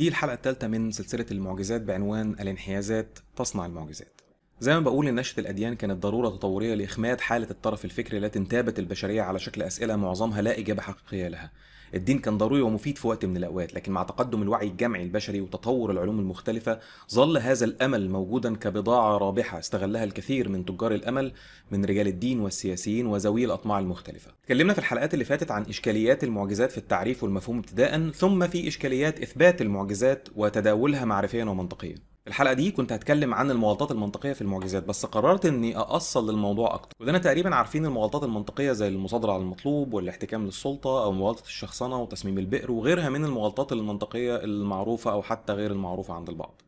[0.00, 4.20] دي الحلقة الثالثة من سلسلة المعجزات بعنوان الانحيازات تصنع المعجزات.
[4.60, 8.78] زي ما بقول إن نشأة الأديان كانت ضرورة تطورية لإخماد حالة الطرف الفكري التي انتابت
[8.78, 11.50] البشرية على شكل أسئلة معظمها لا إجابة حقيقية لها.
[11.94, 15.90] الدين كان ضروري ومفيد في وقت من الأوقات، لكن مع تقدم الوعي الجمعي البشري وتطور
[15.90, 16.80] العلوم المختلفة،
[17.14, 21.32] ظل هذا الأمل موجودا كبضاعة رابحة استغلها الكثير من تجار الأمل
[21.70, 24.30] من رجال الدين والسياسيين وذوي الأطماع المختلفة.
[24.42, 29.20] اتكلمنا في الحلقات اللي فاتت عن إشكاليات المعجزات في التعريف والمفهوم ابتداء، ثم في إشكاليات
[29.20, 32.09] إثبات المعجزات وتداولها معرفيا ومنطقيا.
[32.30, 36.92] الحلقة دي كنت هتكلم عن المغالطات المنطقية في المعجزات بس قررت إني أأصل للموضوع أكتر.
[37.00, 42.38] ودنا تقريبا عارفين المغالطات المنطقية زي المصادرة على المطلوب والاحتكام للسلطة أو مغالطة الشخصنة وتصميم
[42.38, 46.62] البئر وغيرها من المغالطات المنطقية المعروفة أو حتى غير المعروفة عند البعض.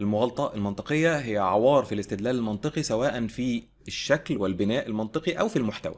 [0.00, 5.96] المغالطة المنطقية هي عوار في الاستدلال المنطقي سواء في الشكل والبناء المنطقي أو في المحتوى.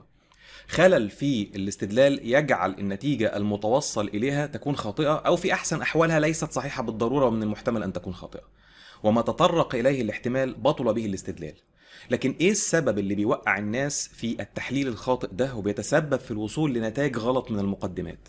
[0.69, 6.83] خلل في الاستدلال يجعل النتيجة المتوصل إليها تكون خاطئة أو في أحسن أحوالها ليست صحيحة
[6.83, 8.56] بالضرورة ومن المحتمل أن تكون خاطئة.
[9.03, 11.55] وما تطرق إليه الاحتمال بطل به الاستدلال.
[12.11, 17.51] لكن إيه السبب اللي بيوقع الناس في التحليل الخاطئ ده وبيتسبب في الوصول لنتائج غلط
[17.51, 18.29] من المقدمات؟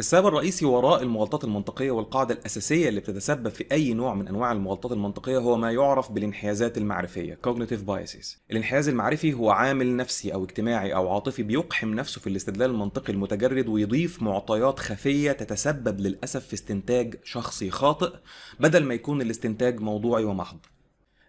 [0.00, 4.92] السبب الرئيسي وراء المغالطات المنطقية والقاعدة الأساسية اللي بتتسبب في أي نوع من أنواع المغالطات
[4.92, 8.36] المنطقية هو ما يعرف بالانحيازات المعرفية cognitive biases.
[8.50, 13.68] الانحياز المعرفي هو عامل نفسي أو اجتماعي أو عاطفي بيقحم نفسه في الاستدلال المنطقي المتجرد
[13.68, 18.12] ويضيف معطيات خفية تتسبب للأسف في استنتاج شخصي خاطئ
[18.60, 20.58] بدل ما يكون الاستنتاج موضوعي ومحض.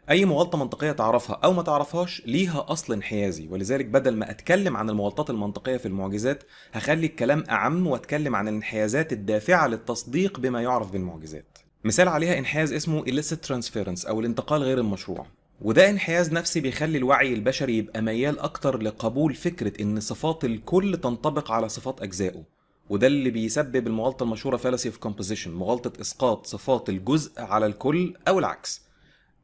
[0.10, 3.48] أي مغالطة منطقية تعرفها أو ما تعرفهاش ليها أصل انحيازي.
[3.48, 9.14] ولذلك بدل ما أتكلم عن المغالطات المنطقية في المعجزات هخلي الكلام أعم وأتكلم عن الانحيازات
[9.14, 11.58] الدافعة للتصديق بما يعرف بالمعجزات.
[11.84, 15.26] مثال عليها انحياز اسمه illicit transference أو الانتقال غير المشروع.
[15.62, 21.52] وده انحياز نفسي بيخلي الوعي البشري يبقى ميال أكتر لقبول فكرة إن صفات الكل تنطبق
[21.52, 22.44] على صفات أجزائه.
[22.90, 28.40] وده اللي بيسبب المغالطة المشهورة fallacy of composition مغالطة إسقاط صفات الجزء على الكل أو
[28.40, 28.82] العكس.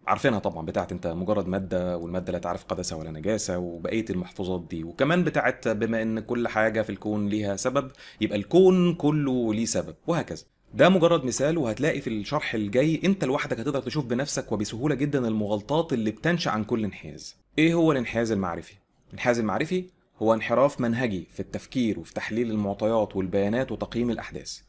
[0.09, 4.83] عارفينها طبعا بتاعت أنت مجرد مادة والمادة لا تعرف قدسه ولا نجاسة وبقية المحفوظات دي.
[4.83, 9.95] وكمان بتاعت بما إن كل حاجة في الكون ليها سبب يبقى الكون كله ليه سبب
[10.07, 10.43] وهكذا.
[10.73, 15.93] ده مجرد مثال وهتلاقي في الشرح الجاي أنت لوحدك هتقدر تشوف بنفسك وبسهولة جدا المغالطات
[15.93, 17.35] اللي بتنشأ عن كل انحياز.
[17.57, 18.73] إيه هو الانحياز المعرفي؟
[19.07, 19.85] الانحياز المعرفي
[20.21, 24.59] هو انحراف منهجي في التفكير وفي تحليل المعطيات والبيانات وتقييم الأحداث.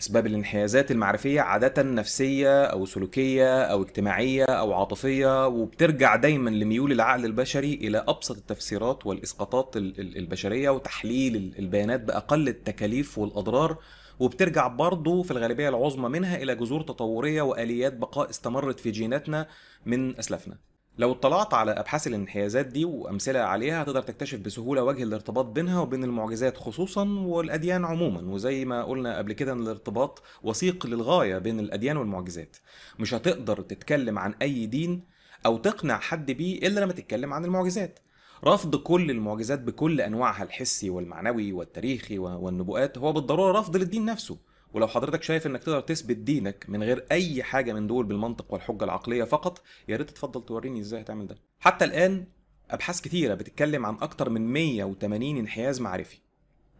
[0.00, 7.24] أسباب الانحيازات المعرفية عادة نفسية أو سلوكية أو اجتماعية أو عاطفية وبترجع دايما لميول العقل
[7.24, 13.76] البشري إلى أبسط التفسيرات والإسقاطات البشرية وتحليل البيانات بأقل التكاليف والأضرار
[14.20, 19.48] وبترجع برضه في الغالبية العظمى منها إلى جذور تطورية وآليات بقاء استمرت في جيناتنا
[19.86, 20.56] من أسلافنا.
[20.98, 26.04] لو اطلعت على أبحاث الانحيازات دي وأمثلة عليها هتقدر تكتشف بسهولة وجه الارتباط بينها وبين
[26.04, 28.32] المعجزات خصوصا والأديان عموما.
[28.34, 32.56] وزي ما قلنا قبل كده إن الارتباط وثيق للغاية بين الأديان والمعجزات.
[32.98, 35.04] مش هتقدر تتكلم عن أي دين
[35.46, 37.98] أو تقنع حد بيه إلا لما تتكلم عن المعجزات.
[38.44, 44.38] رفض كل المعجزات بكل أنواعها الحسي والمعنوي والتاريخي والنبوءات هو بالضرورة رفض للدين نفسه.
[44.74, 48.84] ولو حضرتك شايف إنك تقدر تثبت دينك من غير أي حاجة من دول بالمنطق والحجة
[48.84, 51.36] العقلية فقط يا ريت تفضل توريني إزاي هتعمل ده.
[51.60, 52.24] حتى الآن
[52.70, 56.18] أبحاث كتيرة بتتكلم عن أكتر من 180 انحياز معرفي.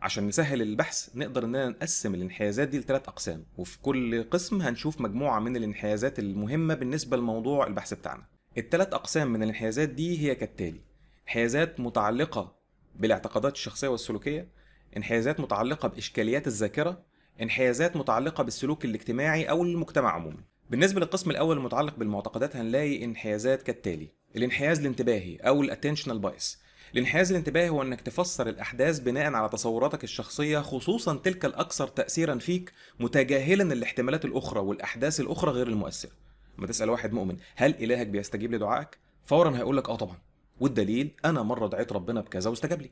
[0.03, 5.41] عشان نسهل البحث نقدر إننا نقسم الانحيازات دي لثلاث أقسام وفي كل قسم هنشوف مجموعة
[5.41, 8.23] من الانحيازات المهمة بالنسبة لموضوع البحث بتاعنا.
[8.59, 10.81] الثلاث أقسام من الانحيازات دي هي كالتالي
[11.27, 12.57] انحيازات متعلقة
[12.97, 14.49] بالاعتقادات الشخصية والسلوكية
[14.97, 17.03] انحيازات متعلقة بإشكاليات الذاكرة
[17.43, 20.39] انحيازات متعلقة بالسلوك الاجتماعي أو المجتمع عموما.
[20.71, 26.59] بالنسبة للقسم الأول المتعلق بالمعتقدات هنلاقي انحيازات كالتالي الانحياز الانتباهي أو ال attentional bias
[26.95, 32.73] الانحياز الانتباهي هو إنك تفسر الأحداث بناء على تصوراتك الشخصية خصوصا تلك الأكثر تاثيرا فيك
[33.01, 36.11] متجاهلا الاحتمالات الأخرى والأحداث الأخرى غير المؤثرة.
[36.59, 40.17] لما تسأل واحد مؤمن هل إلهك بيستجيب لدعائك؟ فورا هيقول لك آه طبعا.
[40.61, 42.91] والدليل أنا مرة دعيت ربنا بكذا واستجاب لي.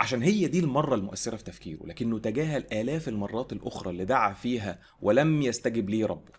[0.00, 4.78] عشان هي دي المرة المؤثرة في تفكيره لكنه تجاهل آلاف المرات الأخرى اللي دعا فيها
[5.00, 6.32] ولم يستجب ليه ربه.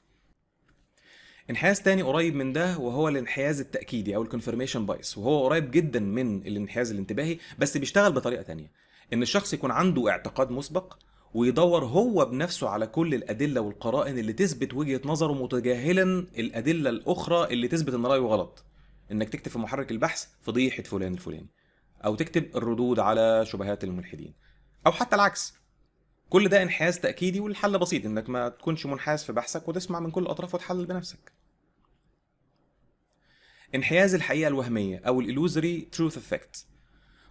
[1.50, 6.00] انحياز تاني قريب من ده وهو الانحياز التأكيدي أو ال confirmation bias وهو قريب جدا
[6.00, 8.72] من الانحياز الانتباهي بس بيشتغل بطريقة تانية.
[9.14, 10.98] إن الشخص يكون عنده اعتقاد مسبق
[11.34, 16.04] ويدور هو بنفسه على كل الأدلة والقرائن اللي تثبت وجهة نظره متجاهلا
[16.38, 18.66] الأدلة الأخرى اللي تثبت إن رأيه غلط.
[19.12, 21.50] إنك تكتب في محرك البحث فضيحة فلان الفلاني.
[22.06, 24.34] أو تكتب الردود على شبهات الملحدين.
[24.88, 25.54] أو حتى العكس
[26.30, 30.24] كل ده انحياز تأكيدي والحل بسيط إنك ما تكونش منحاز في بحثك وتسمع من كل
[30.24, 31.32] الاطراف وتحلل بنفسك.
[33.76, 36.66] إنحياز الحقيقة الوهمية أو الالوزري تروث افكت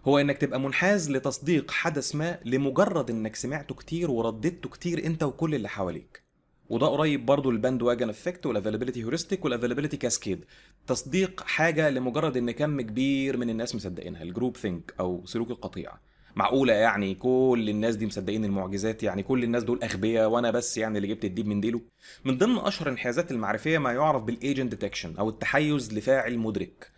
[0.05, 5.55] هو إنك تبقى منحاز لتصديق حدث ما لمجرد إنك سمعته كتير ورددته كتير أنت وكل
[5.55, 6.28] اللي حواليك.
[6.69, 10.45] وده قريب برضه لل bandwagon effect وال availability heuristic وال availability cascade
[10.87, 14.23] تصديق حاجة لمجرد إن كم كبير من الناس مصدقينها.
[14.23, 16.01] ال groupthink أو سلوك القطيع
[16.35, 20.97] معقولة يعني كل الناس دي مصدقين المعجزات؟ يعني كل الناس دول أغبياء وأنا بس يعني
[20.97, 21.81] اللي جبت الديب من ديله؟
[22.25, 26.91] من ضمن أشهر الانحيازات المعرفية ما يعرف بال agent detection أو التحيز لفاعل مدرك.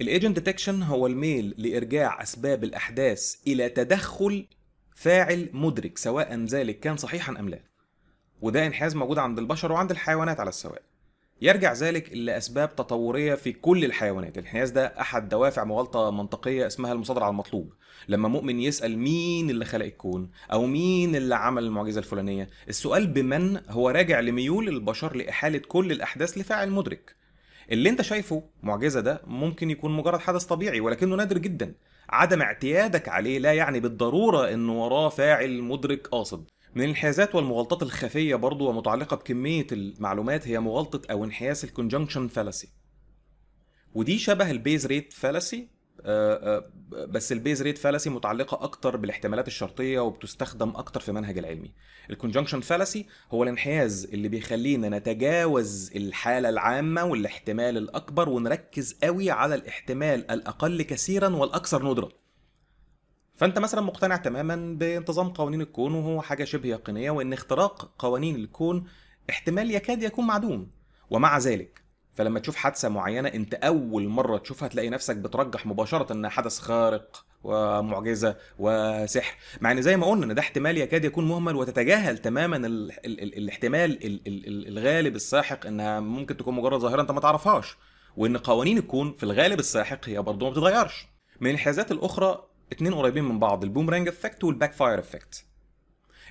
[0.00, 4.46] ال agent detection هو الميل لإرجاع أسباب الأحداث إلى تدخل
[4.94, 7.60] فاعل مدرك سواء ذلك كان صحيحا أم لا.
[8.42, 10.82] وده انحياز موجود عند البشر وعند الحيوانات على السواء.
[11.42, 14.38] يرجع ذلك لأسباب تطورية في كل الحيوانات.
[14.38, 17.72] الانحياز ده أحد دوافع مغالطة منطقية اسمها المصادرة على المطلوب.
[18.08, 23.60] لما مؤمن يسأل مين اللي خلق الكون أو مين اللي عمل المعجزة الفلانية السؤال بمن
[23.68, 27.16] هو راجع لميول البشر لإحالة كل الأحداث لفاعل مدرك.
[27.72, 31.74] اللي انت شايفه معجزة ده ممكن يكون مجرد حدث طبيعي ولكنه نادر جدا.
[32.08, 36.44] عدم اعتيادك عليه لا يعني بالضرورة انه وراه فاعل مدرك قاصد.
[36.78, 42.68] من الانحيازات والمغالطات الخفية برضو ومتعلقة بكمية المعلومات هي مغالطة أو انحياز ال conjunction fallacy
[43.94, 45.68] ودي شبه ال base rate fallacy
[47.08, 51.72] بس ال base rate fallacy متعلقة أكتر بالاحتمالات الشرطية وبتستخدم أكتر في منهج العلمي.
[52.10, 59.54] ال conjunction fallacy هو الانحياز اللي بيخلينا نتجاوز الحالة العامة والاحتمال الأكبر ونركز قوي على
[59.54, 62.27] الاحتمال الأقل كثيرا والأكثر ندرة
[63.38, 68.84] فانت مثلا مقتنع تماما بانتظام قوانين الكون وهو حاجة شبه يقينية وإن اختراق قوانين الكون
[69.30, 70.70] احتمال يكاد يكون معدوم.
[71.10, 71.82] ومع ذلك
[72.14, 77.24] فلما تشوف حادثة معينة أنت أول مرة تشوفها تلاقي نفسك بترجح مباشرة إنها حدث خارق
[77.44, 79.36] ومعجزة وسحر.
[79.60, 83.22] مع إن زي ما قلنا إن ده احتمال يكاد يكون مهمل وتتجاهل تماما ال ال
[83.22, 87.76] ال الاحتمال ال ال الغالب الساحق إنها ممكن تكون مجرد ظاهرة أنت ما تعرفهاش.
[88.16, 91.06] وإن قوانين الكون في الغالب الساحق هي برضه ما بتتغيرش.
[91.40, 95.44] من الانحيازات الأخرى اتنين قريبين من بعض ال boomerang effect وال backfire effect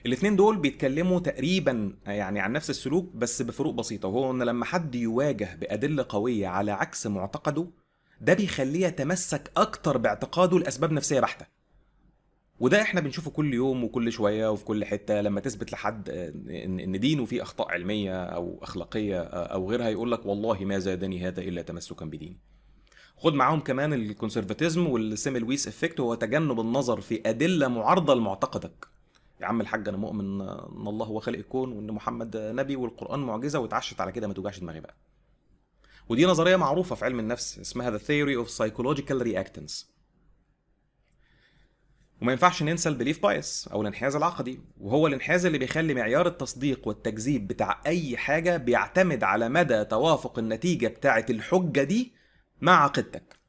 [0.06, 4.95] الاثنين دول بيتكلموا تقريبا يعني عن نفس السلوك بس بفروق بسيطة وهو إن لما حد
[4.95, 7.68] يواجه بأدلة قوية على عكس معتقده
[8.22, 11.45] ده بيخليه يتمسك أكتر باعتقاده لأسباب نفسية بحتة.
[12.60, 16.10] وده إحنا بنشوفه كل يوم وكل شوية وفي كل حتة لما تثبت لحد
[16.50, 21.42] إن دينه فيه أخطاء علمية أو أخلاقية أو غيرها يقول لك والله ما زادني هذا
[21.42, 22.38] إلا تمسكا بديني.
[23.17, 28.87] خد معاهم كمان ال conservatism وال Semmelweis effect وهو تجنب النظر في أدلة معارضة لمعتقدك.
[29.41, 33.59] يا عم الحاج أنا مؤمن إن الله هو خالق الكون وإن محمد نبي والقرآن معجزة
[33.59, 34.95] وعشت على كده ما توجعش دماغي بقى.
[36.09, 39.85] ودي نظرية معروفة في علم النفس اسمها The Theory of Psychological Reactance.
[42.21, 46.87] وما ينفعش ننسى ال belief bias أو الانحياز العقدي وهو الانحياز اللي بيخلي معيار التصديق
[46.87, 52.16] والتكذيب بتاع أي حاجة بيعتمد على مدى توافق النتيجة بتاعه الحجة دي
[52.62, 53.39] مع عقيدتك.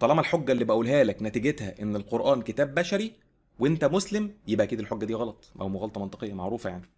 [0.00, 3.12] طالما الحجة اللي بقولها لك نتيجتها إن القرآن كتاب بشري
[3.58, 6.90] وإنت مسلم يبقى أكيد الحجة دي غلط أو مغالطة منطقية معروفة يعني.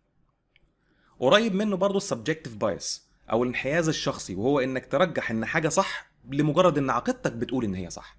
[1.21, 6.11] قريب منه برضه ال subjective bias أو الانحياز الشخصي وهو إنك ترجح إن حاجة صح
[6.31, 8.17] لمجرد إن عقيدتك بتقول إن هي صح.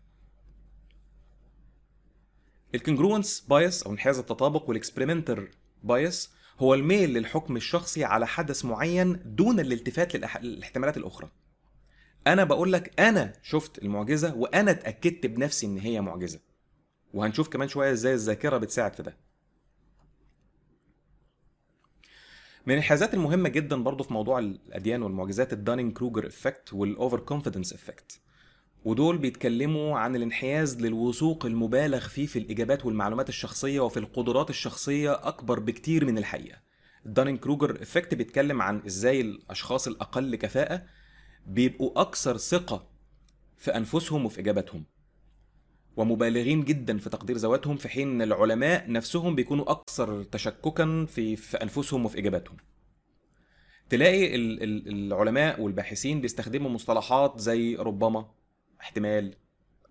[2.75, 5.51] ال congruence bias أو انحياز التطابق وال experimenter
[5.83, 11.29] bias هو الميل للحكم الشخصي على حدث معين دون الالتفات للاحتمالات الأخرى.
[12.27, 16.39] أنا بقول لك أنا شفت المعجزة وأنا اتأكدت بنفسي إن هي معجزة.
[17.13, 19.17] وهنشوف كمان شوية إزاي الذاكرة بتساعد في ده.
[22.65, 28.19] من الحاجات المهمة جدا برضو في موضوع الأديان والمعجزات ال Dunning-Kruger effect وال overconfidence effect.
[28.85, 35.59] ودول بيتكلموا عن الانحياز للوثوق المبالغ فيه في الإجابات والمعلومات الشخصية وفي القدرات الشخصية أكبر
[35.59, 36.57] بكتير من الحقيقة.
[37.05, 40.83] ال Dunning-Kruger effect بيتكلم عن إزاي الأشخاص الأقل كفاءة
[41.47, 42.87] بيبقوا أكثر ثقة
[43.57, 44.83] في أنفسهم وفي إجاباتهم.
[45.97, 52.05] ومبالغين جدا في تقدير ذواتهم في حين العلماء نفسهم بيكونوا أكثر تشككا في, في أنفسهم
[52.05, 52.57] وفي إجاباتهم.
[53.89, 58.31] تلاقي العلماء والباحثين بيستخدموا مصطلحات زي ربما
[58.81, 59.35] احتمال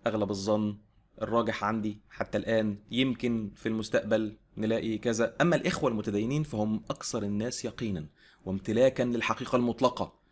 [0.07, 0.77] أغلب الظن
[1.21, 5.35] الراجح عندي حتى الآن يمكن في المستقبل نلاقي كذا.
[5.41, 8.07] أما الإخوة المتدينين فهم أكثر الناس يقينا
[8.45, 10.22] وامتلاكا للحقيقة المطلقة.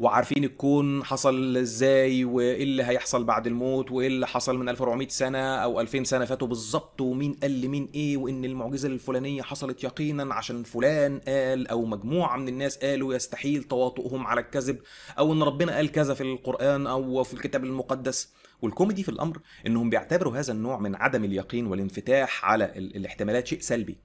[0.00, 5.38] وعارفين الكون حصل إزاي وإيه اللي هيحصل بعد الموت وإيه اللي حصل من 1400 سنة
[5.38, 10.62] أو 2000 سنة فاتوا بالظبط ومين قال لمين إيه وإن المعجزة الفلانية حصلت يقينا عشان
[10.62, 14.78] فلان قال أو مجموعة من الناس قالوا يستحيل تواطؤهم على الكذب
[15.18, 18.32] أو إن ربنا قال كذا في القرآن أو في الكتاب المقدس.
[18.62, 23.96] والكوميدي في الأمر إنهم بيعتبروا هذا النوع من عدم اليقين والانفتاح على الاحتمالات شيء سلبي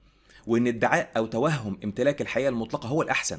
[0.46, 3.38] وإن ادعاء أو توهم امتلاك الحقيقة المطلقة هو الأحسن.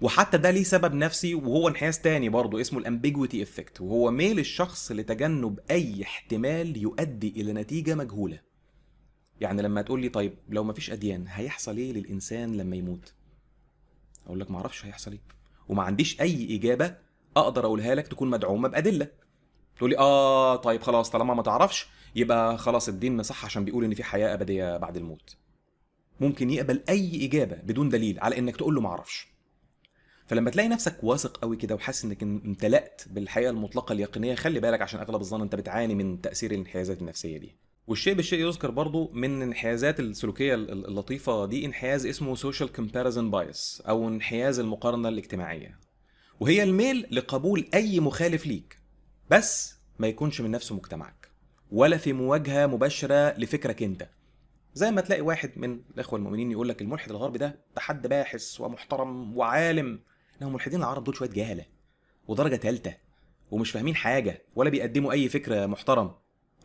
[0.00, 4.38] وحتى ده ليه سبب نفسي وهو انحياز تاني برضه اسمه ال ambiguity effect وهو ميل
[4.38, 8.40] الشخص لتجنب أي احتمال يؤدي إلى نتيجة مجهولة.
[9.40, 13.12] يعني لما تقول لي طيب لو مفيش أديان هيحصل إيه للإنسان لما يموت؟
[14.26, 15.20] أقول لك ما أعرفش هيحصل إيه.
[15.68, 16.96] وما عنديش أي إجابة
[17.36, 19.08] أقدر أقولها لك تكون مدعومة بأدلة.
[19.76, 21.86] تقول لي آه طيب خلاص طالما ما تعرفش
[22.16, 25.36] يبقى خلاص الدين صح عشان بيقول إن في حياة أبدية بعد الموت.
[26.20, 29.33] ممكن يقبل أي إجابة بدون دليل على إنك تقول له ما أعرفش
[30.26, 35.00] فلما تلاقي نفسك واثق قوي كده وحاسس إنك امتلأت بالحقيقة المطلقة اليقينية خلي بالك عشان
[35.00, 37.56] أغلب الظن أنت بتعاني من تأثير الانحيازات النفسية دي.
[37.86, 44.08] والشيء بالشيء يذكر برضو من الانحيازات السلوكية اللطيفة دي انحياز اسمه social comparison bias أو
[44.08, 45.78] انحياز المقارنة الاجتماعية.
[46.40, 48.78] وهي الميل لقبول أي مخالف ليك
[49.30, 51.28] بس ما يكونش من نفس مجتمعك
[51.70, 54.08] ولا في مواجهة مباشرة لفكرك أنت.
[54.74, 58.60] زي ما تلاقي واحد من الإخوة المؤمنين يقول لك الملحد الغربي ده ده حد باحث
[58.60, 60.00] ومحترم وعالم
[60.38, 61.64] انهم الملحدين العرب دول شوية جهله
[62.28, 62.94] ودرجة ثالثه
[63.50, 66.14] ومش فاهمين حاجة ولا بيقدموا أي فكره محترم.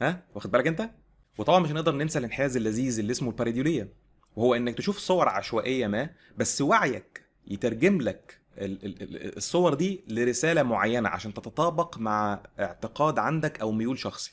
[0.01, 0.89] ها؟ واخد بالك أنت؟
[1.37, 3.93] وطبعا مش هنقدر ننسى الانحياز اللذيذ اللي اسمه الباريديوليه
[4.35, 11.33] وهو إنك تشوف صور عشوائية ما بس وعيك يترجم لك الصور دي لرسالة معينة عشان
[11.33, 14.31] تتطابق مع اعتقاد عندك أو ميول شخصي.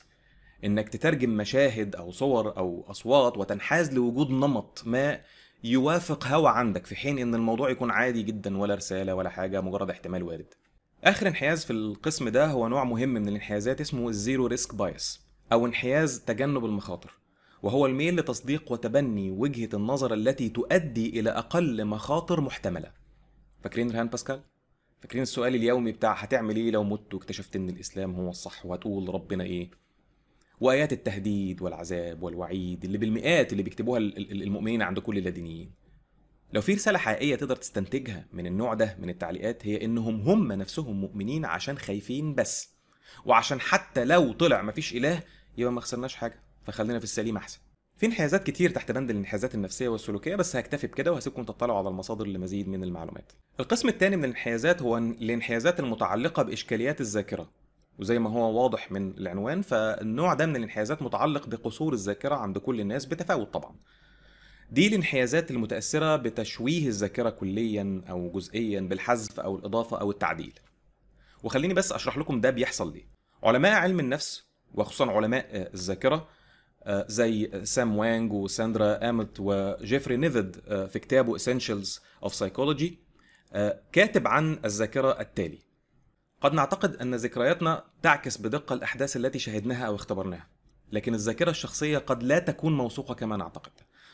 [0.63, 5.21] إنك تترجم مشاهد أو صور أو أصوات وتنحاز لوجود نمط ما
[5.63, 9.89] يوافق هوى عندك في حين إن الموضوع يكون عادي جدا ولا رسالة ولا حاجة مجرد
[9.89, 10.53] احتمال وارد.
[11.03, 15.21] آخر انحياز في القسم ده هو نوع مهم من الانحيازات اسمه ال zero risk bias
[15.51, 17.11] أو انحياز تجنب المخاطر
[17.63, 22.91] وهو الميل لتصديق وتبني وجهة النظر التي تؤدي إلى أقل مخاطر محتملة.
[23.63, 24.41] فاكرين رهان باسكال؟
[25.01, 29.43] فاكرين السؤال اليومي بتاع هتعمل إيه لو مت واكتشفت إن الإسلام هو الصح وهتقول ربنا
[29.43, 29.71] إيه؟
[30.59, 35.71] وآيات التهديد والعذاب والوعيد اللي بالمئات اللي بيكتبوها المؤمنين عند كل اللادينيين
[36.53, 41.01] لو في رسالة حقيقية تقدر تستنتجها من النوع ده من التعليقات هي إنهم هم نفسهم
[41.01, 42.69] مؤمنين عشان خايفين بس.
[43.25, 45.23] وعشان حتى لو طلع مفيش إله
[45.57, 46.43] يبقى ما خسرناش حاجة.
[46.65, 47.59] فخلينا في السليم أحسن.
[47.97, 52.27] في انحيازات كتير تحت بند الانحيازات النفسية والسلوكية بس هكتفي بكده وهسيبكم تطلعوا على المصادر
[52.27, 53.31] لمزيد من المعلومات.
[53.59, 57.51] القسم الثاني من الانحيازات هو الانحيازات المتعلقة بإشكاليات الذاكرة.
[57.99, 62.79] وزي ما هو واضح من العنوان فالنوع ده من الانحيازات متعلق بقصور الذاكرة عند كل
[62.79, 63.75] الناس بتفاوت طبعا.
[64.71, 70.59] دي الانحيازات المتأثرة بتشويه الذاكرة كليا أو جزئيا بالحذف أو الإضافة أو التعديل.
[71.43, 73.07] وخليني بس أشرح لكم ده بيحصل ليه.
[73.43, 76.27] علماء علم النفس وخصوصا علماء الذاكرة
[76.89, 82.91] زي سام وانج وساندرا املت وجيفري نيفيد في كتابه Essentials of Psychology
[83.91, 85.59] كاتب عن الذاكرة التالي.
[86.41, 90.47] قد نعتقد أن ذكرياتنا تعكس بدقة الأحداث التي شهدناها أو اختبرناها
[90.91, 93.71] لكن الذاكرة الشخصية قد لا تكون موثوقة كما نعتقد.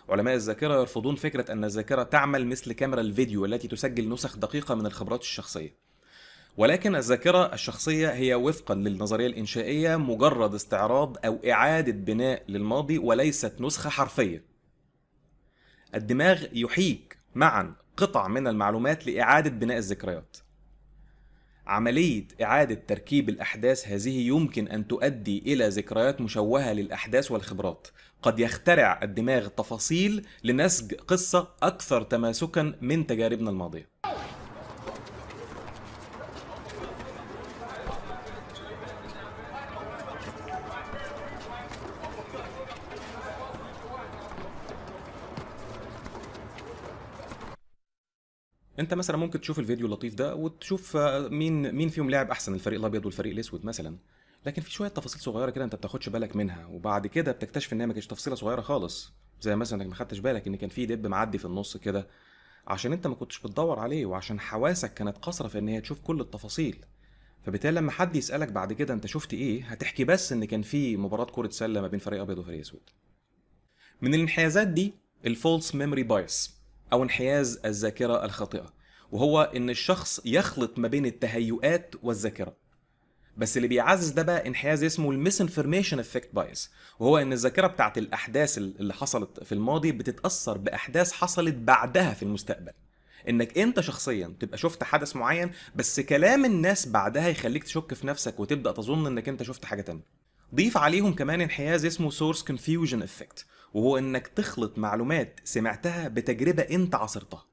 [0.10, 4.86] علماء الذاكرة يرفضون فكرة أن الذاكرة تعمل مثل كاميرا الفيديو التي تسجل نسخ دقيقة من
[4.86, 5.75] الخبرات الشخصية.
[6.58, 13.89] ولكن الذاكرة الشخصية هي وفقا للنظرية الإنشائية مجرد استعراض أو إعادة بناء للماضي وليست نسخة
[13.89, 14.46] حرفية.
[15.96, 20.38] الدماغ يحيك معا قطع من المعلومات لإعادة بناء الذكريات.
[21.67, 27.88] عملية إعادة تركيب الأحداث هذه يمكن أن تؤدي إلى ذكريات مشوهة للأحداث والخبرات.
[28.22, 33.89] قد يخترع الدماغ تفاصيل لنسج قصة أكثر تماسكا من تجاربنا الماضية.
[48.80, 50.98] انت مثلا ممكن تشوف الفيديو اللطيف ده وتشوف
[51.32, 53.98] مين مين فيهم لاعب أحسن الفريق الأبيض والفريق الأسود مثلا.
[54.46, 57.94] لكن في شوية تفاصيل صغيرة كده انت بتاخدش بالك منها وبعد كده بتكتشف إنها ما
[57.94, 59.13] كانتش تفصيله صغيرة خالص.
[59.42, 62.08] زي مثلا انك ما خدتش بالك إن كان في دب معدي في النص كده.
[62.68, 66.22] عشان انت ما كنتش بتدور عليه وعشان حواسك كانت قاصرة في إن هي تشوف كل
[66.22, 66.86] التفاصيل.
[67.46, 71.25] فبالتالي لما حد يسألك بعد كده انت شفت إيه هتحكي بس إن كان في مباراة
[71.25, 72.82] كرة سلة ما بين فريق أبيض وفريق أسود.
[74.01, 74.94] من الانحيازات دي
[75.25, 76.62] ال false memory bias.
[76.94, 78.74] أو انحياز الذاكرة الخاطئة.
[79.12, 82.56] وهو إن الشخص يخلط ما بين التهيؤات والذاكرة.
[83.38, 86.72] بس اللي بيعزز ده بقى انحياز اسمه ال misinformation effect bias.
[87.00, 92.72] وهو إن الذاكرة بتاعت الأحداث اللي حصلت في الماضي بتتأثر بأحداث حصلت بعدها في المستقبل.
[93.30, 98.40] إنك أنت شخصيا تبقى شفت حدث معين بس كلام الناس بعدها يخليك تشك في نفسك
[98.40, 100.04] وتبدأ تظن إنك أنت شفت حاجة تانية.
[100.56, 106.96] ضيف عليهم كمان انحياز اسمه source confusion effect وهو إنك تخلط معلومات سمعتها بتجربة أنت
[106.96, 107.46] عاصرتها.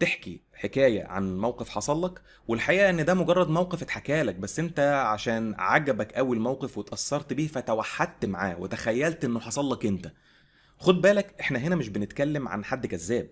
[0.00, 4.80] تحكي حكاية عن موقف حصل لك والحقيقة إن ده مجرد موقف اتحكى لك بس أنت
[5.06, 10.12] عشان عجبك قوي الموقف واتأثرت بيه فتوحدت معاه وتخيلت إنه حصل لك أنت.
[10.78, 13.28] خد بالك إحنا هنا مش بنتكلم عن حد كذاب.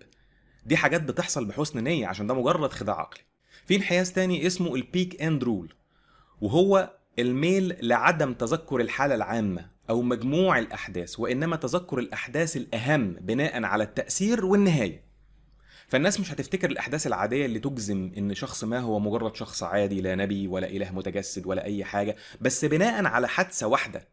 [0.65, 3.23] دي حاجات بتحصل بحسن نية عشان ده مجرد خداع عقلي.
[3.65, 5.73] في انحياز تاني اسمه ال peak-end rule
[6.41, 9.69] وهو الميل لعدم تذكر الحالة العامة.
[9.91, 15.03] أو مجموع الأحداث وإنما تذكر الأحداث الأهم بناء على التأثير والنهاية.
[15.87, 20.15] فالناس مش هتفتكر الأحداث العادية اللي تجزم إن شخص ما هو مجرد شخص عادي لا
[20.15, 24.07] نبي ولا إله متجسد ولا أي حاجة بس بناء على حادثة واحدة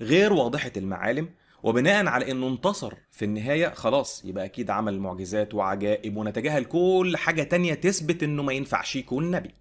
[0.00, 1.28] غير واضحة المعالم
[1.62, 7.42] وبناء على إنه انتصر في النهاية خلاص يبقى أكيد عمل معجزات وعجائب ونتجاهل كل حاجة
[7.42, 9.54] تانية تثبت إنه ما ينفعش يكون نبي.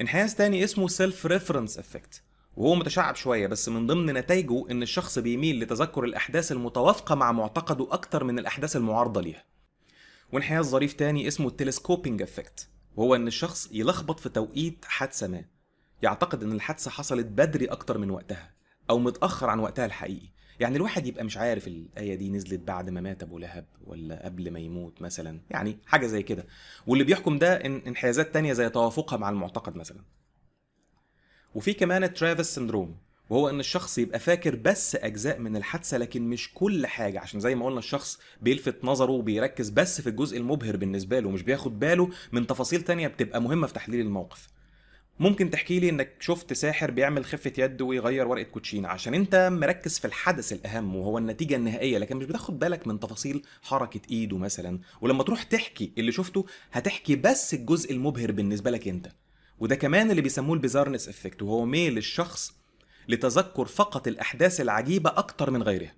[0.00, 2.22] إنحياز تاني اسمه self-reference effect
[2.56, 7.88] وهو متشعب شوية بس من ضمن نتائجه إن الشخص بيميل لتذكر الأحداث المتوافقة مع معتقده
[7.90, 9.44] أكتر من الأحداث المعارضة ليها.
[10.32, 15.44] وانحياز ظريف تاني اسمه ال telescoping effect وهو إن الشخص يلخبط في توقيت حادثة ما.
[16.02, 18.50] يعتقد إن الحادثة حصلت بدري أكتر من وقتها
[18.90, 20.28] أو متأخر عن وقتها الحقيقي.
[20.60, 24.50] يعني الواحد يبقى مش عارف الآية دي نزلت بعد ما مات أبو لهب ولا قبل
[24.50, 25.40] ما يموت مثلا.
[25.50, 26.46] يعني حاجة زي كده.
[26.86, 30.04] واللي بيحكم ده إن انحيازات تانية زي توافقها مع المعتقد مثلا.
[31.54, 32.96] وفي كمان ال Travis syndrome
[33.30, 37.20] وهو إن الشخص يبقى فاكر بس أجزاء من الحادثة لكن مش كل حاجة.
[37.20, 41.42] عشان زي ما قلنا الشخص بيلفت نظره وبيركز بس في الجزء المبهر بالنسبة له مش
[41.42, 44.48] بياخد باله من تفاصيل تانية بتبقى مهمة في تحليل الموقف.
[45.20, 49.98] ممكن تحكي لي إنك شفت ساحر بيعمل خفة يد ويغير ورقة كوتشينة عشان أنت مركز
[49.98, 54.78] في الحدث الأهم وهو النتيجة النهائية لكن مش بتاخد بالك من تفاصيل حركة إيده مثلا.
[55.00, 59.08] ولما تروح تحكي اللي شفته هتحكي بس الجزء المبهر بالنسبة لك أنت.
[59.62, 62.52] وده كمان اللي بيسموه ال bizarreness effect وهو ميل الشخص
[63.08, 65.94] لتذكر فقط الأحداث العجيبة أكتر من غيرها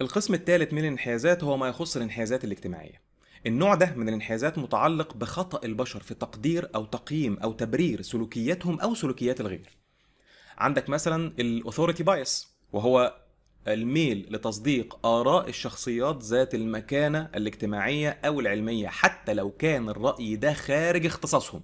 [0.00, 3.02] القسم الثالث من الانحيازات هو ما يخص الانحيازات الاجتماعية
[3.46, 8.94] النوع ده من الانحيازات متعلق بخطأ البشر في تقدير أو تقييم أو تبرير سلوكياتهم أو
[8.94, 9.76] سلوكيات الغير.
[10.58, 13.16] عندك مثلا ال authority bias وهو
[13.68, 21.06] الميل لتصديق آراء الشخصيات ذات المكانة الاجتماعية أو العلمية حتى لو كان الرأي ده خارج
[21.06, 21.62] اختصاصهم.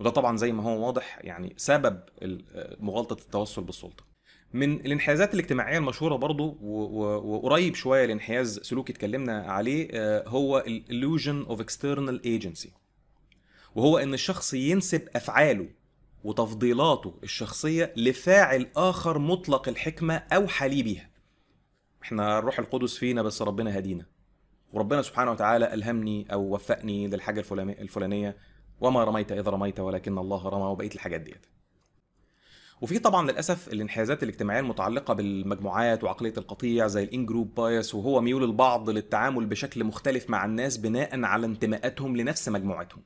[0.00, 2.00] وده طبعا زي ما هو واضح يعني سبب
[2.80, 4.04] مغالطة التوسل بالسلطة.
[4.52, 9.88] من الانحيازات الاجتماعية المشهورة برضو وقريب شوية لانحياز سلوكي اتكلمنا عليه
[10.28, 12.68] هو illusion of external agency.
[13.74, 15.68] وهو إن الشخص ينسب أفعاله
[16.24, 21.10] وتفضيلاته الشخصية لفاعل آخر مطلق الحكمة أو حالي بيها.
[22.02, 24.06] إحنا الروح القدس فينا بس ربنا هدينا.
[24.72, 28.36] وربنا سبحانه وتعالى ألهمني أو وفقني للحاجة الفلانية.
[28.80, 31.46] وما رميت إذ رميت ولكن الله رمى وبقيه الحاجات ديت.
[32.80, 38.44] وفي طبعا للأسف الانحيازات الاجتماعية المتعلقة بالمجموعات وعقلية القطيع زي ال in-group bias وهو ميول
[38.44, 43.02] البعض للتعامل بشكل مختلف مع الناس بناء على انتماءاتهم لنفس مجموعتهم.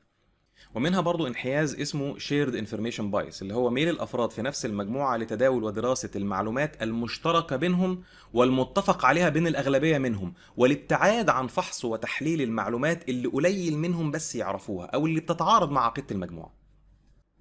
[0.75, 5.63] ومنها برضو انحياز اسمه shared information bias اللي هو ميل الأفراد في نفس المجموعة لتداول
[5.63, 8.03] ودراسة المعلومات المشتركة بينهم
[8.33, 14.85] والمتفق عليها بين الأغلبية منهم والابتعاد عن فحص وتحليل المعلومات اللي قليل منهم بس يعرفوها
[14.85, 16.53] أو اللي بتتعارض مع عقيده المجموعة.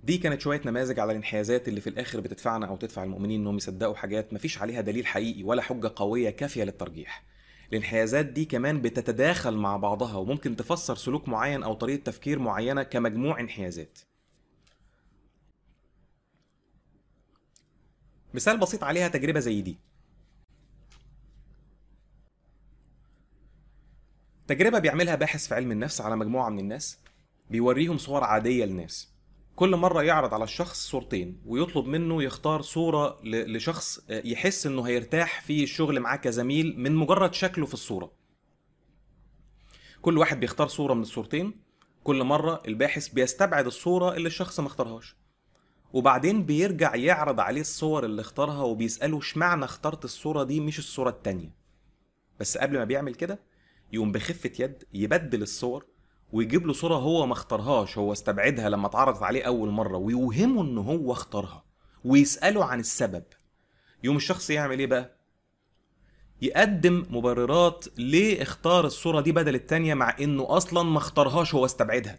[0.04, 3.94] دي كانت شوية نماذج على الانحيازات اللي في الآخر بتدفعنا أو تدفع المؤمنين إنهم يصدقوا
[3.94, 7.22] حاجات مفيش عليها دليل حقيقي ولا حجة قوية كافية للترجيح.
[7.72, 13.40] الانحيازات دي كمان بتتداخل مع بعضها وممكن تفسر سلوك معين أو طريقة تفكير معينة كمجموع
[13.40, 13.98] انحيازات.
[18.34, 19.78] مثال بسيط عليها تجربة زي دي.
[24.46, 26.98] تجربة بيعملها باحث في علم النفس على مجموعة من الناس
[27.50, 29.09] بيوريهم صور عادية للناس.
[29.60, 35.62] كل مرة يعرض على الشخص صورتين ويطلب منه يختار صورة لشخص يحس إنه هيرتاح في
[35.62, 38.12] الشغل معاه كزميل من مجرد شكله في الصورة.
[40.02, 41.60] كل واحد بيختار صورة من الصورتين.
[42.04, 45.16] كل مرة الباحث بيستبعد الصورة اللي الشخص ما اختارهاش.
[45.92, 51.54] وبعدين بيرجع يعرض عليه الصور اللي اختارها وبيسأله اشمعنى اخترت الصورة دي مش الصورة التانية.
[52.40, 53.40] بس قبل ما بيعمل كده
[53.92, 55.86] يقوم بخفة يد يبدل الصور
[56.32, 60.78] ويجيب له صوره هو ما اختارهاش هو استبعدها لما اتعرضت عليه اول مره ويوهمه ان
[60.78, 61.64] هو اختارها
[62.04, 63.24] ويساله عن السبب
[64.04, 65.16] يوم الشخص يعمل إيه بقى
[66.42, 72.18] يقدم مبررات ليه اختار الصورة دي بدل التانية مع انه أصلا ما اختارهاش هو استبعدها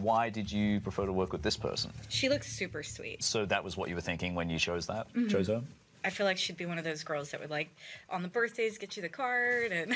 [0.00, 1.90] Why did you prefer to work with this person?
[2.08, 3.18] She looks super sweet.
[3.22, 5.04] So that was what you were thinking when you chose that?
[5.34, 5.60] Chose her?
[6.08, 7.68] I feel like she'd be one of those girls that would like
[8.14, 9.88] on the birthdays get you the card and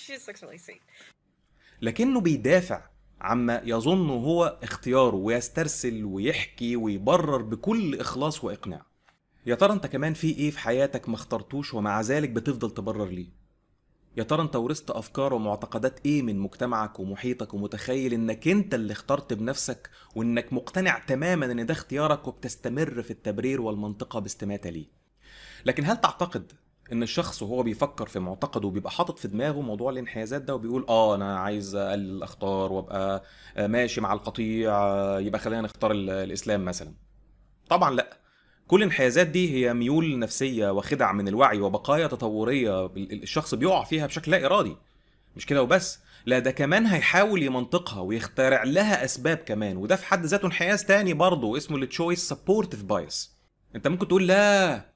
[0.00, 0.82] she just looks really sweet.
[1.82, 2.82] لكنه بيدافع
[3.20, 8.86] عما يظن هو اختياره ويسترسل ويحكي ويبرر بكل إخلاص وإقناع.
[9.46, 13.40] يا ترى أنت كمان في إيه في حياتك ما اخترتوش ومع ذلك بتفضل تبرر ليه؟
[14.16, 19.32] يا ترى أنت ورثت أفكار ومعتقدات إيه من مجتمعك ومحيطك ومتخيل إنك أنت اللي اخترت
[19.32, 24.86] بنفسك وإنك مقتنع تماما إن ده اختيارك وبتستمر في التبرير والمنطقة باستماتة ليه؟
[25.66, 26.52] لكن هل تعتقد
[26.92, 31.14] إن الشخص وهو بيفكر في معتقده بيبقى حاطط في دماغه موضوع الانحيازات ده وبيقول آه
[31.14, 33.22] أنا عايز أقلل الأخطار وأبقى
[33.58, 34.72] ماشي مع القطيع
[35.18, 36.94] يبقى خلينا نختار الإسلام مثلا.
[37.68, 38.16] طبعا لأ.
[38.68, 44.30] كل الانحيازات دي هي ميول نفسية وخدع من الوعي وبقايا تطورية الشخص بيقع فيها بشكل
[44.32, 44.76] لا إرادي.
[45.36, 45.98] مش كده وبس.
[46.26, 51.14] لا ده كمان هيحاول يمنطقها ويخترع لها أسباب كمان وده في حد ذاته انحياز تاني
[51.14, 53.36] برضه اسمه ال choice-supportive bias
[53.76, 54.90] أنت ممكن تقول لا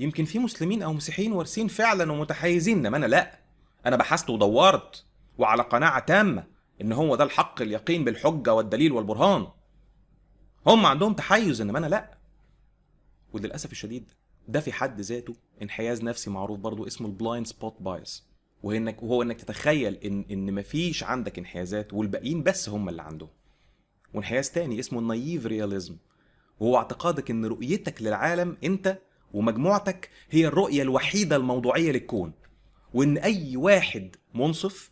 [0.00, 3.38] يمكن في مسلمين أو مسيحيين وارثين فعلا ومتحيزين إنما أنا لا.
[3.86, 5.04] أنا بحثت ودورت
[5.38, 6.44] وعلى قناعة تامة
[6.80, 9.46] إن هو ده الحق اليقين بالحجة والدليل والبرهان.
[10.66, 12.18] هم عندهم تحيز إنما أنا لا.
[13.32, 14.10] وللأسف الشديد
[14.48, 18.24] ده في حد ذاته انحياز نفسي معروف برضو اسمه ال blind spot bias
[18.62, 23.28] وهو انك وهو إنك تتخيل ان إن مفيش عندك انحيازات والباقيين بس هم اللي عندهم.
[24.14, 25.96] وانحياز تاني اسمه النايف رياليزم
[26.60, 28.98] وهو اعتقادك إن رؤيتك للعالم أنت
[29.34, 32.32] ومجموعتك هي الرؤية الوحيدة الموضوعية للكون.
[32.94, 34.90] وإن أي واحد منصف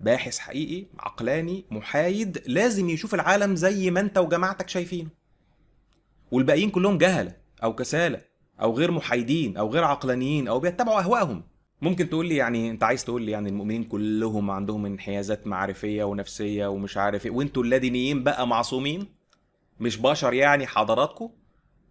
[0.00, 5.08] باحث حقيقي عقلاني محايد لازم يشوف العالم زي ما أنت وجماعتك شايفينه.
[6.30, 8.20] والباقيين كلهم جهلة أو كسالى
[8.60, 11.42] أو غير محايدين أو غير عقلانيين أو بيتبعوا اهوائهم
[11.82, 16.66] ممكن تقول لي يعني أنت عايز تقول لي يعني المؤمنين كلهم عندهم انحيازات معرفية ونفسية
[16.66, 19.06] ومش عارف إيه وأنتوا اللادينيين بقى معصومين؟
[19.80, 21.30] مش بشر يعني حضراتكم؟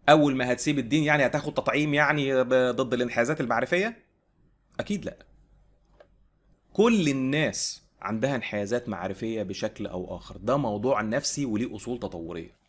[0.09, 3.97] أول ما هتسيب الدين يعني هتاخد تطعيم يعني ضد الانحيازات المعرفية؟
[4.79, 5.17] أكيد لأ.
[6.73, 10.37] كل الناس عندها انحيازات معرفية بشكل أو آخر.
[10.37, 12.61] ده موضوع نفسي وليه أصول تطورية.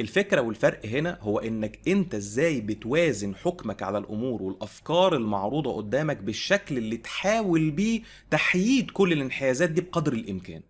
[0.00, 6.78] الفكرة والفرق هنا هو إنك أنت إزاي بتوازن حكمك على الأمور والأفكار المعروضة قدامك بالشكل
[6.78, 10.62] اللي تحاول بيه تحييد كل الانحيازات دي بقدر الإمكان.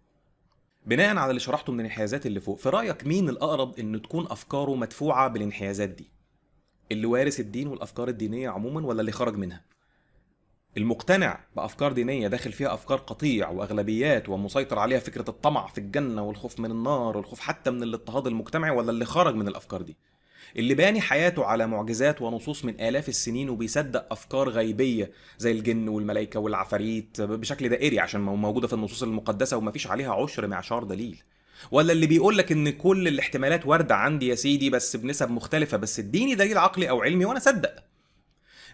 [0.88, 4.74] بناء على اللي شرحته من الانحيازات اللي فوق في رأيك مين الأقرب إن تكون أفكاره
[4.74, 6.10] مدفوعة بالانحيازات دي؟
[6.92, 9.64] اللي وارث الدين والأفكار الدينية عموما ولا اللي خرج منها؟
[10.76, 16.60] المقتنع بأفكار دينية داخل فيها أفكار قطيع وأغلبيات ومسيطر عليها فكرة الطمع في الجنة والخوف
[16.60, 19.96] من النار والخوف حتى من الاضطهاد المجتمعي ولا اللي خرج من الأفكار دي؟
[20.56, 26.40] اللي باني حياته على معجزات ونصوص من آلاف السنين وبيصدق أفكار غيبية زي الجن والملائكة
[26.40, 31.22] والعفاريت بشكل دائري عشان موجودة في النصوص المقدسة ومفيش عليها عشر معشار دليل.
[31.70, 35.98] ولا اللي بيقول لك إن كل الاحتمالات واردة عندي يا سيدي بس بنسب مختلفة بس
[35.98, 37.74] اديني دليل عقلي أو علمي وأنا أصدق.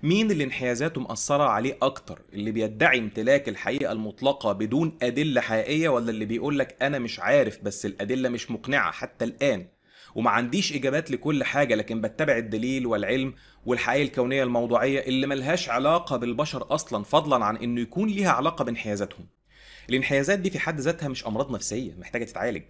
[0.02, 6.10] مين اللي انحيازاته مأثرة عليه أكتر؟ اللي بيدعي امتلاك الحقيقة المطلقة بدون أدلة حقيقية ولا
[6.10, 9.66] اللي بيقول لك أنا مش عارف بس الأدلة مش مقنعة حتى الآن؟
[10.14, 13.34] وما عنديش إجابات لكل حاجة لكن بتبع الدليل والعلم
[13.66, 19.26] والحقائق الكونية الموضوعية اللي ملهاش علاقة بالبشر أصلا فضلا عن إنه يكون ليها علاقة بانحيازاتهم.
[19.90, 22.62] الانحيازات دي في حد ذاتها مش أمراض نفسية محتاجة تتعالج.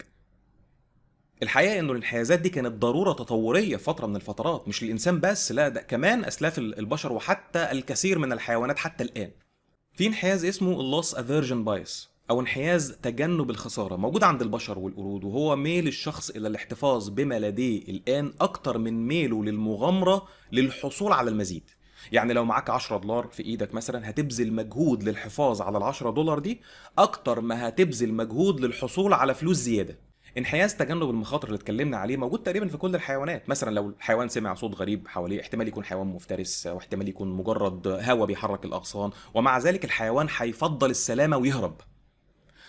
[1.42, 5.68] الحقيقة إنه الانحيازات دي كانت ضرورة تطورية في فترة من الفترات مش للإنسان بس لا
[5.68, 9.30] ده كمان أسلاف البشر وحتى الكثير من الحيوانات حتى الآن.
[9.92, 13.96] في انحياز اسمه ال loss aversion bias أو انحياز تجنب الخسارة.
[13.96, 19.44] موجود عند البشر والقرود وهو ميل الشخص إلى الاحتفاظ بما لديه الآن أكتر من ميله
[19.44, 21.70] للمغامرة للحصول على المزيد.
[22.12, 26.38] يعني لو معاك 10 دولار في إيدك مثلا هتبذل مجهود للحفاظ على ال 10 دولار
[26.38, 26.60] دي
[26.98, 29.98] أكتر ما هتبذل مجهود للحصول على فلوس زيادة.
[30.38, 33.48] انحياز تجنب المخاطر اللي اتكلمنا عليه موجود تقريبا في كل الحيوانات.
[33.48, 38.26] مثلا لو الحيوان سمع صوت غريب حواليه احتمال يكون حيوان مفترس واحتمال يكون مجرد هواء
[38.26, 41.80] بيحرك الأغصان ومع ذلك الحيوان هيفضل السلامة ويهرب.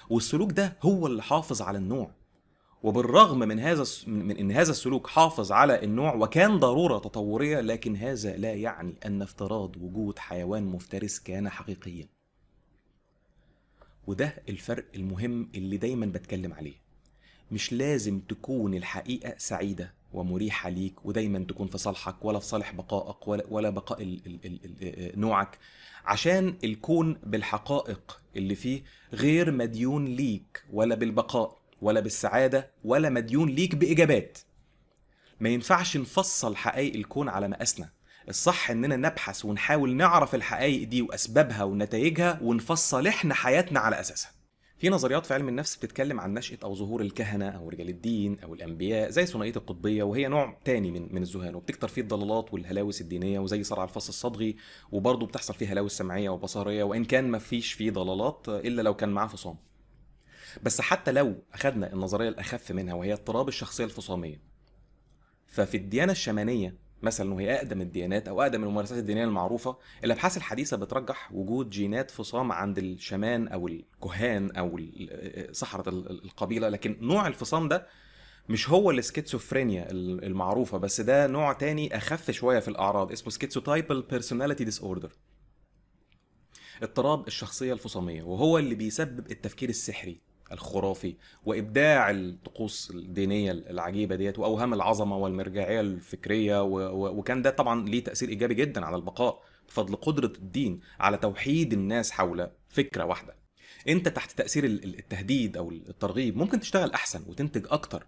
[0.10, 2.12] والسلوك ده هو اللي حافظ على النوع.
[2.84, 8.38] وبالرغم من هذا من إن هذا السلوك حافظ على النوع وكان ضرورة تطورية لكن هذا
[8.38, 12.08] لا يعني أن افتراض وجود حيوان مفترس كان حقيقيا.
[14.08, 16.76] وده الفرق المهم اللي دايما بتكلم عليه.
[17.52, 19.94] مش لازم تكون الحقيقة سعيدة.
[20.16, 24.40] ومريحة ليك ودايما تكون في صالحك ولا في صالح بقائك ولا, ولا بقاء ال ال
[24.46, 25.58] ال ال نوعك.
[26.06, 33.76] عشان الكون بالحقائق اللي فيه غير مديون ليك ولا بالبقاء ولا بالسعادة ولا مديون ليك
[33.76, 34.38] بإجابات.
[35.40, 37.90] ما ينفعش نفصل حقائق الكون على مقاسنا.
[38.30, 44.32] الصح إننا نبحث ونحاول نعرف الحقائق دي وأسبابها ونتائجها ونفصل إحنا حياتنا على أساسها.
[44.86, 48.54] في نظريات في علم النفس بتتكلم عن نشأة أو ظهور الكهنة أو رجال الدين أو
[48.54, 53.40] الأنبياء زي ثنائية القطبية وهي نوع تاني من من الذهان وبتكتر فيه الضلالات والهلاوس الدينية
[53.40, 54.56] وزي صرع الفص الصدغي
[54.92, 59.10] وبرضه بتحصل فيه هلاوس سمعية وبصرية وإن كان ما فيش فيه ضلالات إلا لو كان
[59.10, 59.56] معاه فصام.
[60.64, 64.42] بس حتى لو أخدنا النظرية الأخف منها وهي اضطراب الشخصية الفصامية
[65.48, 71.32] ففي الديانة الشمانية مثلا وهي أقدم الديانات أو أقدم الممارسات الدينية المعروفة الأبحاث الحديثة بترجح
[71.34, 74.80] وجود جينات فصام عند الشمان أو الكهان أو
[75.52, 76.70] سحره ال- القبيلة.
[76.70, 77.88] لكن نوع الفصام ده
[78.50, 84.64] مش هو السكيتسوفرينيا المعروفة بس ده نوع تاني أخف شوية في الأعراض اسمه schizotypal personality
[84.64, 85.12] disorder
[86.84, 90.20] اضطراب الشخصية الفصامية وهو اللي بيسبب التفكير السحري.
[90.52, 96.70] الخرافي وإبداع الطقوس الدينية العجيبة ديت وأوهام العظمة والمرجعية الفكرية و...
[96.80, 97.20] و...
[97.20, 102.12] وكان ده طبعا ليه تأثير إيجابي جدا على البقاء بفضل قدرة الدين على توحيد الناس
[102.12, 103.36] حول فكرة واحدة.
[103.88, 108.06] أنت تحت تأثير ال- ال- التهديد أو الترغيب ممكن تشتغل أحسن وتنتج أكتر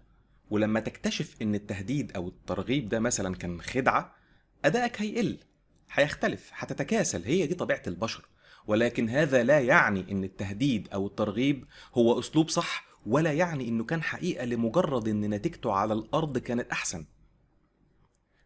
[0.50, 4.14] ولما تكتشف إن التهديد أو الترغيب ده مثلا كان خدعة
[4.64, 5.38] أدائك هيقل
[5.92, 7.22] هيختلف هتتكاسل.
[7.24, 8.24] هي دي طبيعة البشر.
[8.68, 14.02] ولكن هذا لا يعني إن التهديد أو الترغيب هو أسلوب صح ولا يعني إنه كان
[14.02, 17.04] حقيقة لمجرد إن نتيجته على الأرض كانت أحسن.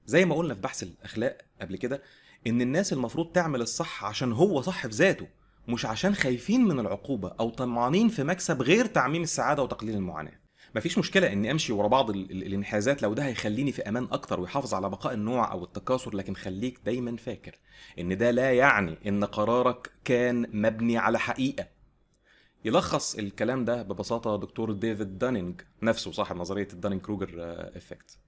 [0.06, 2.02] زي ما قلنا في بحث الأخلاق قبل كده
[2.46, 5.28] إن الناس المفروض تعمل الصح عشان هو صح في ذاته
[5.68, 10.41] مش عشان خايفين من العقوبة أو طمعانين في مكسب غير تعميم السعادة وتقليل المعاناة.
[10.74, 14.40] مفيش مشكلة إني أمشي ورا بعض ال- ال- الانحيازات لو ده هيخليني في أمان أكتر
[14.40, 17.54] ويحافظ على بقاء النوع أو التكاثر لكن خليك دايما فاكر
[17.98, 21.66] إن ده لا يعني إن قرارك كان مبني على حقيقة
[22.64, 27.28] يلخص الكلام ده ببساطة دكتور ديفيد دانينج نفسه صاحب نظرية الدانينج كروجر
[27.76, 28.18] إفكت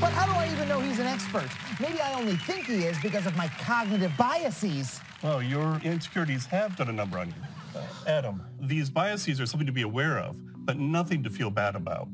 [0.00, 1.50] But how do I even know he's an expert?
[1.84, 4.86] Maybe I only think he is because of my cognitive biases.
[5.24, 7.42] Well, your insecurities have done a number on you.
[7.76, 8.36] Uh, Adam,
[8.74, 10.32] these biases are something to be aware of,
[10.68, 12.10] but nothing to feel bad about.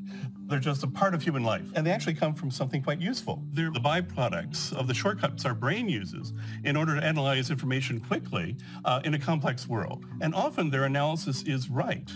[0.47, 3.43] They're just a part of human life, and they actually come from something quite useful.
[3.51, 8.57] They're the byproducts of the shortcuts our brain uses in order to analyze information quickly
[8.85, 10.07] uh, in a complex world.
[10.21, 12.09] And often their analysis is right,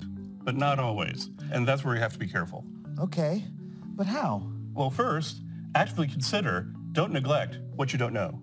[0.45, 1.29] but not always.
[1.51, 2.65] And that's where we have to be careful.
[3.01, 3.43] Okay,
[3.97, 4.49] but how?
[4.75, 5.43] Well, first,
[5.75, 8.41] actively consider, don't neglect what you don't know.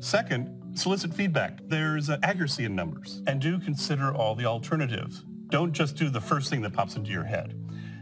[0.00, 1.60] Second, solicit feedback.
[1.66, 3.22] There's uh, accuracy in numbers.
[3.26, 7.11] And do consider all the alternatives Don't just do the first thing that pops into
[7.11, 7.55] your head.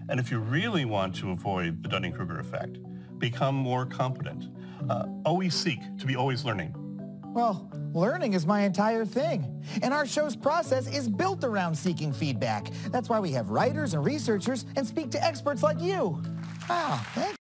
[0.10, 2.78] And if you really want to avoid the Dunning-Kruger effect,
[3.20, 4.42] become more competent.
[4.90, 6.76] Uh, always seek to be always learning.
[7.34, 9.40] Well, learning is my entire thing.
[9.84, 12.72] And our show's process is built around seeking feedback.
[12.92, 16.22] That's why we have writers and researchers and speak to experts like you.
[16.70, 17.36] Wow, thank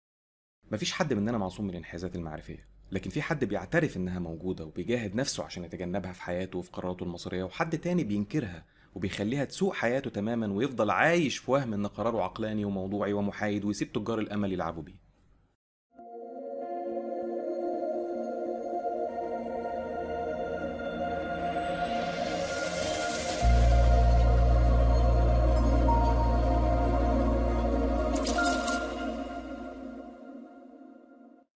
[0.72, 5.44] مفيش حد مننا معصوم من الانحيازات المعرفية لكن في حد بيعترف انها موجودة وبيجاهد نفسه
[5.44, 8.64] عشان يتجنبها في حياته وفي قراراته المصيرية وحد تاني بينكرها
[8.97, 14.19] وبيخليها تسوء حياته تماما ويفضل عايش في وهم إن قراره عقلاني وموضوعي ومحايد ويسيب تجار
[14.19, 15.06] الأمل يلعبوا بيه.